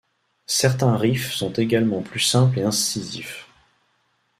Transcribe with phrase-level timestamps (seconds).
[0.47, 3.47] Certains riffs sont également plus simples et incisifs.